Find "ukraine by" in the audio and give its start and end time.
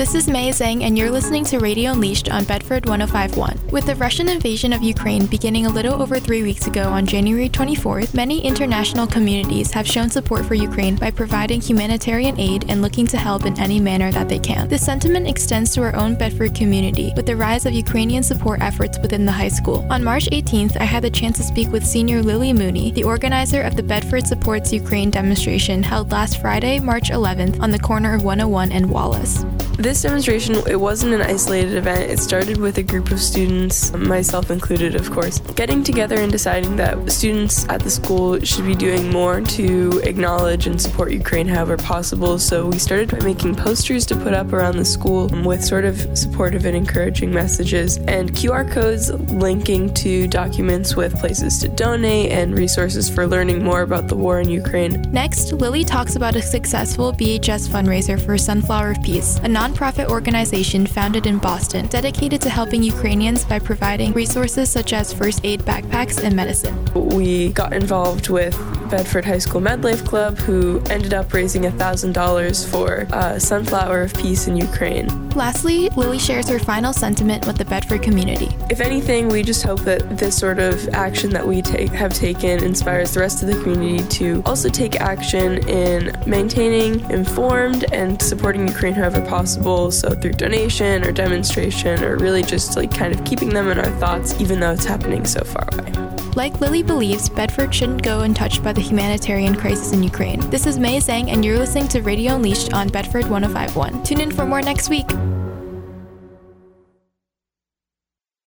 10.54-11.10